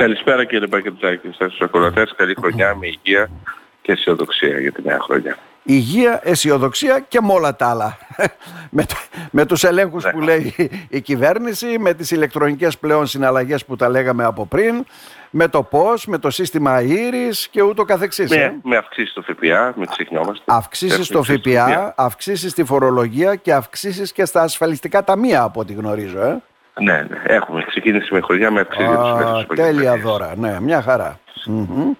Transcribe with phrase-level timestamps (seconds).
[0.00, 2.14] Καλησπέρα κύριε Πακετζάκη, στους ακροατές.
[2.16, 3.30] Καλή χρονιά με υγεία
[3.82, 5.38] και αισιοδοξία για τη νέα χρονιά.
[5.62, 7.98] Υγεία, αισιοδοξία και με όλα τα άλλα.
[8.76, 8.86] με,
[9.30, 10.10] με τους ελέγχους Ναι.
[10.10, 10.54] που λέει
[10.88, 14.84] η κυβέρνηση, με τις ηλεκτρονικές πλέον συναλλαγές που τα λέγαμε από πριν,
[15.30, 18.30] με το πώς, με το σύστημα ήρης και ούτω καθεξής.
[18.30, 18.36] ε.
[18.36, 20.44] Με, με αυξήσεις στο ΦΠΑ, μην ξεχνιόμαστε.
[20.46, 25.60] Αυξήσεις στο Έχουμε αυξήσεις ΦΠΑ, αυξήσεις στη φορολογία και αυξήσεις και στα ασφαλιστικά ταμεία από
[25.60, 26.20] ό,τι γνωρίζω.
[26.20, 26.42] Ε.
[26.80, 30.02] Ναι, ναι, έχουμε ξεκίνηση με χρονιά με αυξήσεις για τους Α, ελέγχους της τέλεια επαγγελματίας.
[30.12, 30.34] δώρα.
[30.36, 31.18] Ναι, μια χαρά.
[31.46, 31.92] Μμμ.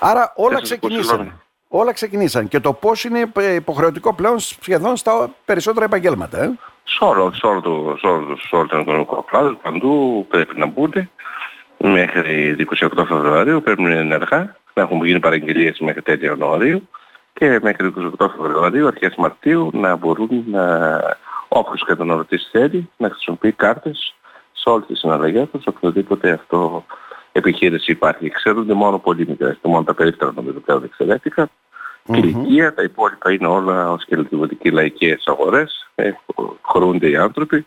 [0.00, 1.04] Άρα όλα σας πω, ξεκινήσαν.
[1.04, 1.32] συγγνώμη.
[1.68, 2.48] Όλα ξεκινήσαν.
[2.48, 6.42] Και το πώς είναι ε, υποχρεωτικό πλέον σχεδόν στα περισσότερα επαγγέλματα.
[6.42, 6.50] Ε;
[6.84, 10.58] Σε όλο, σε όλο, το, σε όλο, το, σε όλο τον οικονομικό κλάδο, παντού πρέπει
[10.58, 10.92] να μπουν
[11.78, 16.88] μέχρι 28 Φεβρουαρίου, πρέπει να είναι ενεργά, να έχουν γίνει παραγγελίες μέχρι τέλη Ιανουαρίου
[17.32, 20.78] και μέχρι 28 Φεβρουαρίου, αρχές Μαρτίου, να μπορούν να,
[21.54, 24.14] όποιος καταναλωτής θέλει, να χρησιμοποιεί κάρτες
[24.52, 26.84] σε όλες τις συναλλαγές τους, οποιοδήποτε αυτό
[27.32, 28.30] επιχείρηση υπάρχει.
[28.30, 31.50] Ξέρονται μόνο πολύ μικρές και μόνο τα περίπτερα νομίζω πλέον εξαιρέθηκαν.
[32.04, 35.88] Και η υγεία, τα υπόλοιπα είναι όλα ως και λειτουργικοί λαϊκές αγορές.
[35.94, 36.10] Ε,
[36.60, 37.66] χωρούνται οι άνθρωποι,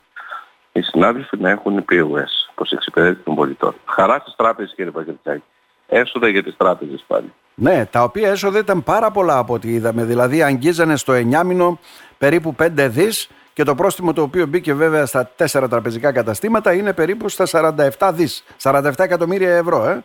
[0.72, 3.74] οι συνάδελφοι να έχουν POS, προς εξυπηρέτηση των πολιτών.
[3.84, 5.42] Χαρά στις τράπεζες κύριε Παγκερτσάκη.
[5.86, 7.32] Έσοδα για τις τράπεζες πάλι.
[7.54, 10.04] Ναι, τα οποία έσοδα ήταν πάρα πολλά από ό,τι είδαμε.
[10.04, 11.78] Δηλαδή αγγίζανε στο 9 μήνο
[12.18, 13.28] περίπου 5 δις
[13.58, 18.10] και το πρόστιμο το οποίο μπήκε βέβαια στα 4 τραπεζικά καταστήματα είναι περίπου στα 47
[18.14, 18.44] δις.
[18.62, 20.04] 47 εκατομμύρια ευρώ, ε.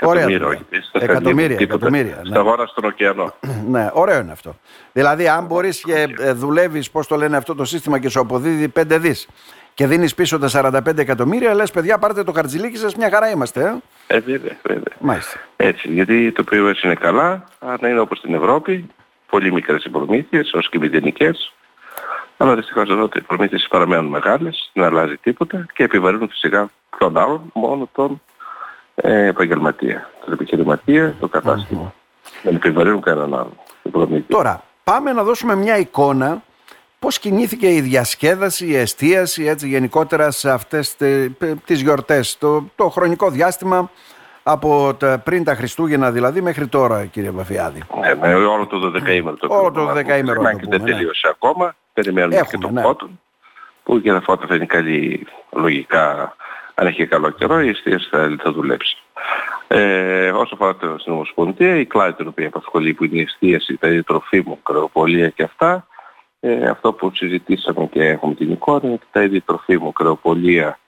[0.00, 0.60] Ωραία Εκατομμύρια, δουλειά.
[0.72, 0.82] όχι.
[0.82, 1.74] στα Εκατομμύρια, τίποτα.
[1.86, 2.28] εκατομμύρια, ναι.
[2.30, 3.34] Στα βόρεια στον ωκεανό.
[3.70, 4.56] Ναι, ωραίο είναι αυτό.
[4.92, 8.72] Δηλαδή, αν μπορείς και ε, δουλεύεις, πώς το λένε αυτό το σύστημα και σου αποδίδει
[8.76, 9.28] 5 δις
[9.74, 10.48] και δίνεις πίσω τα
[10.86, 13.60] 45 εκατομμύρια, λες, παιδιά, πάρτε το χαρτζιλίκι σας, μια χαρά είμαστε.
[14.06, 14.94] Ε; Ε, βέβαια, βέβαια.
[15.00, 15.40] Μάλιστα.
[15.56, 18.86] Έτσι, γιατί το POS είναι καλά, αλλά είναι όπως στην Ευρώπη,
[19.30, 21.52] πολύ μικρές οι προμήθειες, ως και μηδενικές.
[22.42, 27.50] Αλλά δυστυχώς εδώ οι προμήθειες παραμένουν μεγάλες, δεν αλλάζει τίποτα και επιβαρύνουν φυσικά τον άλλον,
[27.54, 28.20] μόνο τον
[28.94, 31.92] ε, επαγγελματία, τον επιχειρηματία, το κατάστημα.
[32.42, 33.52] Δεν επιβαρύνουν κανέναν άλλον.
[33.82, 34.24] την προμήθεια.
[34.28, 36.42] Τώρα, πάμε να δώσουμε μια εικόνα
[36.98, 42.64] πώς κινήθηκε η διασκέδαση, η εστίαση, έτσι γενικότερα σε αυτές τε- π- τις γιορτές, το,
[42.76, 43.90] το χρονικό διάστημα
[44.42, 47.82] από τα, πριν τα Χριστούγεννα δηλαδή μέχρι τώρα, κύριε Βαφιάδη.
[48.00, 50.00] Ναι, με όλο το 12ήμερο το Όλο το πρόγραμμα.
[50.00, 50.96] 12ήμερο, Μα να και το δεν πούμε, ναι.
[50.96, 51.74] τελείωσε ακόμα.
[51.92, 52.80] Περιμένουμε και Έχουμε, τον ναι.
[52.80, 53.20] Φώτον,
[53.82, 56.36] που και τα φώτα θα είναι καλή, λογικά,
[56.74, 58.96] αν έχει καλό καιρό, η εστίαση θα, θα δουλέψει.
[59.68, 63.76] Ε, όσο αφορά το στην Ομοσπονδία, η κλάδη την οποία απασχολεί που είναι η εστίαση,
[63.76, 65.86] τα τροφίμου, κρεοπολία και αυτά,
[66.40, 70.78] ε, αυτό που συζητήσαμε και έχουμε την εικόνα είναι ότι τα είδη τροφίμου, κρεοπολία,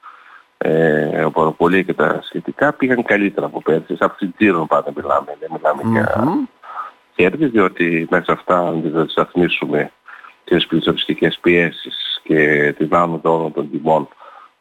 [0.58, 3.96] ε, οποροπολία και τα σχετικά πήγαν καλύτερα από πέρσι.
[3.98, 6.44] Από την τζίρο πάντα μιλάμε, δεν μιλάμε για Μμμ.
[7.14, 9.92] κέρδη, διότι μέσα σε αυτά αν δεν σταθμίσουμε
[10.56, 14.08] τις πληθωριστικές πιέσεις και την άνοδο όλων των τιμών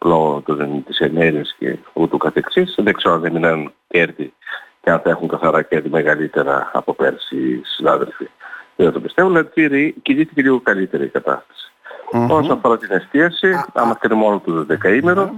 [0.06, 4.34] λόγω των- της ενέργειας και ούτω καθεξής, δεν ξέρω αν δεν είναι κέρδη
[4.82, 8.28] και αν θα έχουν καθαρά κέρδη μεγαλύτερα από πέρσι οι συνάδελφοι.
[8.76, 11.72] Δεν το πιστεύω, αλλά κινεί- κινήθηκε λίγο καλύτερη η κατάσταση.
[12.12, 12.32] Μμμ.
[12.32, 15.36] Όσον αφορά την εστίαση, άμα κρίνουμε μόνο το 12ήμερο,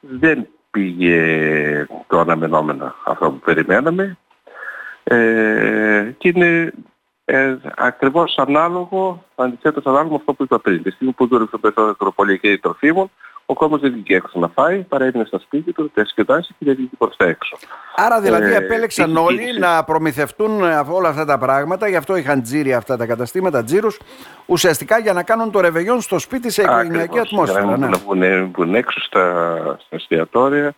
[0.00, 4.16] δεν πήγε το αναμενόμενο αυτό που περιμέναμε
[5.04, 6.72] ε, και είναι
[7.30, 10.82] ε, ακριβώς ανάλογο, αντιθέτως ανάλογο με αυτό που είπα πριν.
[10.82, 13.10] Τη στιγμή που δούλευε το περισσότερο τροπολία και τροφίμων,
[13.46, 16.74] ο κόσμος δεν βγήκε έξω να φάει, παρέμεινε στα σπίτια του, τα σκεδάσει και δεν
[16.74, 17.56] βγήκε προς τα έξω.
[17.96, 19.58] Άρα δηλαδή Ε, επέλεξαν έχει όλοι κίνηση.
[19.58, 24.00] να προμηθευτούν ε, όλα αυτά τα πράγματα, γι' αυτό είχαν τζίρι αυτά τα καταστήματα, τζίρους,
[24.46, 27.64] ουσιαστικά για να κάνουν το ρεβεγιόν στο σπίτι σε οικογενειακή Ακριβώς, για ατμόσφαιρα.
[27.64, 27.78] να Ναι.
[27.78, 29.54] μην να βγουν, βγουν έξω στα,
[29.86, 30.74] στα εστιατόρια,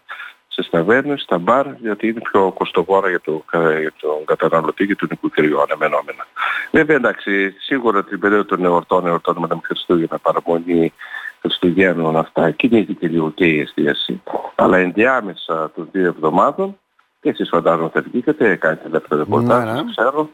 [0.49, 3.45] στις ταβέρνες, στα μπαρ, γιατί είναι πιο κοστοβόρα για, το,
[3.81, 6.27] για τον καταναλωτή και τον νοικοκυριό αναμενόμενα.
[6.71, 10.93] Βέβαια εντάξει, σίγουρα την περίοδο των εορτών, εορτών με τα Χριστούγεννα, παραμονή
[11.41, 14.23] Χριστουγέννων αυτά, κινήθηκε λίγο και η εστίαση.
[14.55, 16.79] Αλλά ενδιάμεσα των δύο εβδομάδων,
[17.21, 19.91] και εσείς φαντάζομαι θα βγήκατε, κάνετε δεύτερο ρεπορτάζ, Ναι, ναι.
[19.91, 20.31] ξέρω,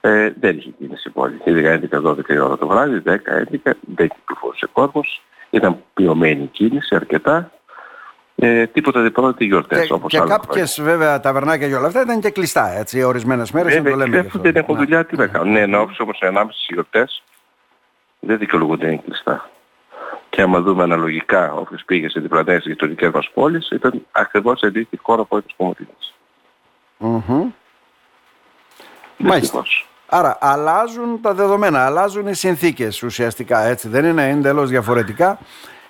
[0.00, 1.40] ε, δεν είχε κίνηση πόλη.
[1.44, 5.22] Ειδικά 11-12 η ώρα το βράδυ, 10-11, δεν κυκλοφορούσε κόσμος.
[5.50, 7.50] Ήταν ποιωμένη η κίνηση αρκετά.
[8.40, 12.00] Ε, τίποτα δεν πρώτη γιορτές Και, όπως και άλλα κάποιε βέβαια ταβερνάκια και όλα αυτά
[12.00, 13.74] ήταν και κλειστά έτσι, ορισμένες μέρες.
[13.74, 14.50] Βέβαια, το λέμε και και αφού αυτό.
[14.50, 14.80] δεν έχουν Ναι.
[14.80, 15.52] δουλειά, τι να κάνουν.
[15.52, 17.22] Ναι, ενώ όμως ανάμεσα στις γιορτές
[18.20, 19.50] δεν δικαιολογούνται να είναι κλειστά.
[20.30, 25.22] Και άμα δούμε αναλογικά όποιος πήγε σε διπλανές γειτονικές μας πόλεις, ήταν ακριβώς αντίστοιχη χώρα
[25.22, 26.14] από τις Κομωτίνες.
[26.98, 27.50] Μμμ.
[29.16, 29.38] Μάλιστα.
[29.40, 29.88] Δυστυχώς.
[30.06, 33.88] Άρα αλλάζουν τα δεδομένα, αλλάζουν οι συνθήκες ουσιαστικά έτσι.
[33.88, 35.38] Δεν είναι εντελώς διαφορετικά.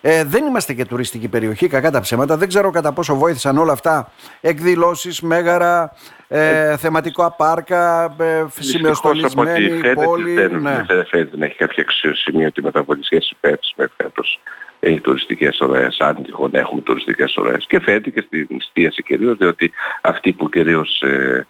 [0.01, 2.37] Ε, δεν είμαστε και τουριστική περιοχή, κακά τα ψέματα.
[2.37, 4.13] Δεν ξέρω κατά πόσο βοήθησαν όλα αυτά.
[4.41, 5.93] Εκδηλώσεις, μέγαρα,
[6.29, 10.35] ε, θεματικό πάρκα, ε, Δυστυχώς, από ό,τι σημειοστολισμένη φαίνεται, πόλη.
[10.35, 10.85] δεν, ναι.
[10.89, 14.41] δεν φαίνεται να έχει κάποια αξιοσημείωτη μεταβολή σχέση πέρσι με φέτος.
[14.81, 17.67] οι τουριστικές ώρες, αν τυχόν έχουμε τουριστικές ώρες.
[17.69, 21.47] Και φαίνεται και στην εστίαση κυρίως, διότι αυτοί που κυρίως ε,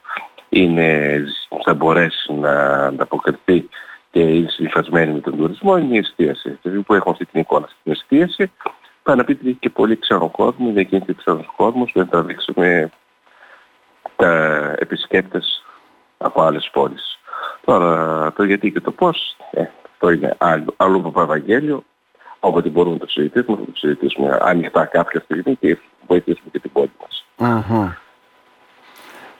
[0.48, 1.20] είναι,
[1.64, 2.52] θα μπορέσει να
[2.86, 3.68] ανταποκριθεί
[4.10, 6.58] και είναι συμφασμένοι με τον τουρισμό είναι η εστίαση.
[6.62, 8.52] Δηλαδή που έχουμε αυτή την εικόνα στην εστίαση,
[9.02, 12.90] πάνε να πείτε και πολύ ξένο κόσμο, δεν γίνεται ξένος κόσμος, δεν θα δείξουμε
[14.16, 14.31] τα
[14.78, 15.64] επισκέπτες
[16.19, 17.19] από άλλες πόλεις.
[17.64, 21.84] Τώρα το γιατί και το πώς, ε, αυτό είναι άλλο, άλλο από Ευαγγέλιο,
[22.40, 26.72] όποτε μπορούμε να το συζητήσουμε, θα το συζητήσουμε ανοιχτά κάποια στιγμή και βοηθήσουμε και την
[26.72, 27.25] πόλη μας.
[27.38, 28.07] Mm-hmm.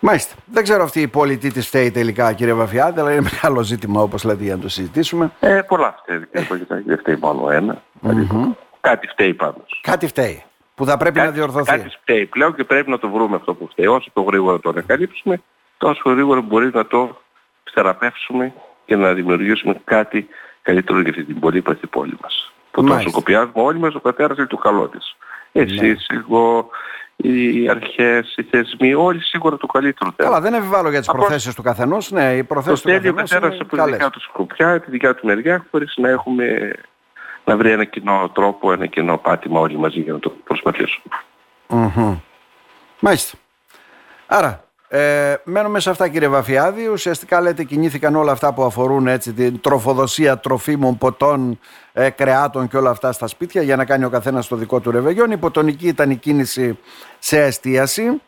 [0.01, 0.35] Μάλιστα.
[0.45, 4.03] Δεν ξέρω αυτή η πόλη τι της φταίει τελικά, κύριε Βαφιάδη, αλλά είναι μεγάλο ζήτημα
[4.03, 5.31] όπως λέτε για να το συζητήσουμε.
[5.41, 6.83] Ε, πολλά φταίει, κύριε Βαφιάδη.
[6.87, 7.83] Δεν φταίει μόνο ένα.
[8.03, 8.55] Mm-hmm.
[8.81, 9.81] Κάτι φταίει πάντως.
[9.83, 10.43] Κάτι φταίει.
[10.75, 11.71] Που θα πρέπει κάτι, να διορθωθεί.
[11.71, 13.87] Κάτι φταίει πλέον και πρέπει να το βρούμε αυτό που φταίει.
[13.87, 15.43] Όσο το γρήγορα το ανακαλύψουμε,
[15.79, 17.21] τόσο γρήγορα μπορεί να το
[17.73, 18.53] θεραπεύσουμε
[18.85, 20.29] και να δημιουργήσουμε κάτι
[20.63, 22.53] καλύτερο για αυτή την πολύπαθη πόλη μας.
[22.71, 25.17] Που τόσο κοπιάζουμε όλοι μας ο καθένας είναι το καλό της.
[25.53, 26.19] Εσείς, ναι.
[26.19, 26.71] εγώ,
[27.23, 30.33] οι αρχές, οι θεσμοί, όλοι σίγουρα το καλύτερο θέλουν.
[30.33, 31.25] Καλά, δεν επιβάλλω για τις Απλώς...
[31.25, 32.11] προθέσεις του καθενός.
[32.11, 35.67] Ναι, οι προθέσεις του καθενός είναι από τη δικιά τους σκοπιά, τη δικιά του μεριά,
[35.71, 36.73] χωρίς να έχουμε
[37.45, 41.15] να βρει ένα κοινό τρόπο, ένα κοινό πάτημα όλοι μαζί για να το προσπαθήσουμε.
[41.69, 42.17] Mm-hmm.
[43.01, 43.39] Μάλιστα.
[44.27, 46.87] Άρα, ε, μένουμε σε αυτά κύριε Βαφιάδη.
[46.87, 51.59] Ουσιαστικά λέτε κινήθηκαν όλα αυτά που αφορούν έτσι, την τροφοδοσία τροφίμων, ποτών,
[51.93, 54.91] ε, κρεάτων και όλα αυτά στα σπίτια για να κάνει ο καθένας το δικό του
[54.91, 55.31] ρεβεγιόν.
[55.31, 56.79] Υποτονική ήταν η κίνηση
[57.19, 58.21] σε εστίαση.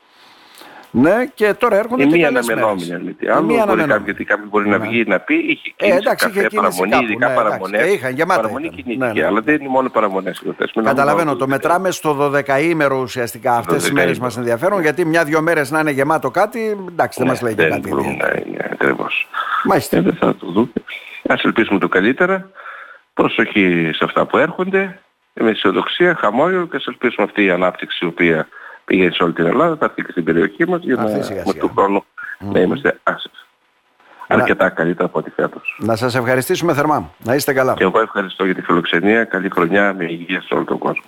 [0.90, 3.34] Ναι, και τώρα έρχονται και μία αναμενόμενη αλήθεια.
[3.34, 4.86] Αν μπορεί κάποιο, γιατί κάποιο μπορεί να ναι.
[4.86, 7.80] βγει να πει, είχε κίνηση, ε, εντάξει, είχε κίνηση παραμονή, κάπου, ειδικά ναι, παραμονές.
[7.80, 8.96] Ε, είχαν γεμάτα παραμονή ήταν.
[8.96, 9.26] Ναι, ναι.
[9.26, 10.42] αλλά δεν είναι μόνο παραμονές.
[10.84, 13.56] Καταλαβαίνω, το μετράμε στο 12ήμερο ουσιαστικά.
[13.56, 17.42] Αυτές τις μέρες μας ενδιαφέρουν, γιατί μια-δυο μέρες να είναι γεμάτο κάτι, εντάξει, δεν μας
[17.42, 17.94] λέει και κάτι.
[17.94, 18.08] Ναι,
[18.72, 19.28] ακριβώς.
[19.64, 19.96] Μάλιστα.
[19.96, 20.72] Ε, δεν θα το δούμε.
[21.28, 22.50] Ας ελπίσουμε το καλύτερα.
[23.14, 25.00] Προσοχή σε αυτά που έρχονται.
[25.32, 28.48] Με αισιοδοξία, χαμόγελο και ας ελπίσουμε αυτή η ανάπτυξη η οποία
[28.90, 31.02] πηγαίνει σε όλη την Ελλάδα, θα έρθει και στην περιοχή μας για να
[31.46, 32.52] με του χρόνου mm.
[32.52, 33.46] να είμαστε άσες.
[34.26, 35.78] Αρκετά καλύτερα από ό,τι φέτος.
[35.78, 37.10] Να σας ευχαριστήσουμε θερμά.
[37.24, 37.74] Να είστε καλά.
[37.74, 39.24] Και εγώ ευχαριστώ για τη φιλοξενία.
[39.24, 41.04] Καλή χρονιά με υγεία σε όλο τον κόσμο.